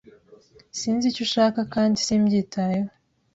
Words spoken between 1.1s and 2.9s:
icyo ushaka kandi simbyitayeho.